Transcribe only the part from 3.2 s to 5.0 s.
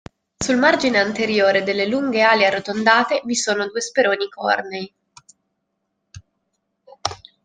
vi sono due speroni cornei.